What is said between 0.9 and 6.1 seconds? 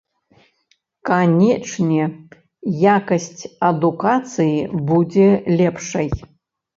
Канешне, якасць адукацыі будзе лепшай.